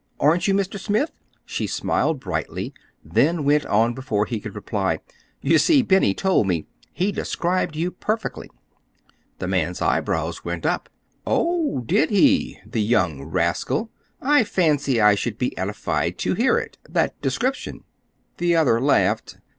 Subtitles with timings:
[0.19, 0.79] Aren't you Mr.
[0.79, 1.11] Smith?"
[1.45, 2.73] She smiled brightly,
[3.05, 4.97] then went on before he could reply.
[5.43, 6.65] "You see, Benny told me.
[6.91, 8.49] He described you perfectly."
[9.37, 10.89] The man's eyebrows went up.
[11.27, 12.57] "Oh, did he?
[12.65, 13.91] The young rascal!
[14.19, 17.83] I fancy I should be edified to hear it—that description."
[18.37, 19.37] The other laughed.